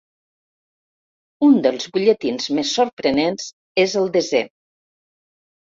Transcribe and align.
Un 1.49 1.59
dels 1.67 1.87
butlletins 1.99 2.49
més 2.61 2.75
sorprenents 2.81 3.53
és 3.87 3.99
el 4.05 4.13
desè. 4.19 4.45